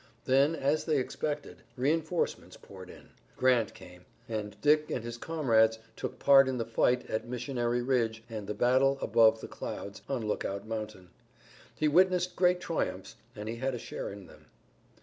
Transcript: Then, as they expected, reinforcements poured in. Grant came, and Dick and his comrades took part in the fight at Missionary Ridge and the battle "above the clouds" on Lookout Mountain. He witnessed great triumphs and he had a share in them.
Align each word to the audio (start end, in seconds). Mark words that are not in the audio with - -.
Then, 0.25 0.55
as 0.55 0.85
they 0.85 0.97
expected, 0.97 1.57
reinforcements 1.77 2.57
poured 2.57 2.89
in. 2.89 3.09
Grant 3.37 3.75
came, 3.75 4.05
and 4.27 4.59
Dick 4.59 4.89
and 4.89 5.03
his 5.03 5.15
comrades 5.15 5.77
took 5.95 6.17
part 6.17 6.47
in 6.47 6.57
the 6.57 6.65
fight 6.65 7.07
at 7.07 7.27
Missionary 7.27 7.83
Ridge 7.83 8.23
and 8.27 8.47
the 8.47 8.55
battle 8.55 8.97
"above 8.99 9.41
the 9.41 9.47
clouds" 9.47 10.01
on 10.09 10.27
Lookout 10.27 10.65
Mountain. 10.65 11.11
He 11.75 11.87
witnessed 11.87 12.35
great 12.35 12.59
triumphs 12.59 13.15
and 13.35 13.47
he 13.47 13.57
had 13.57 13.75
a 13.75 13.77
share 13.77 14.09
in 14.11 14.25
them. 14.25 14.47